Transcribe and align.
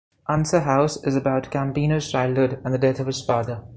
'Unser 0.27 0.61
Haus' 0.61 0.97
is 1.05 1.15
about 1.15 1.51
Campino's 1.51 2.11
childhood 2.11 2.59
and 2.65 2.73
the 2.73 2.79
death 2.79 2.99
of 2.99 3.05
his 3.05 3.23
father. 3.23 3.61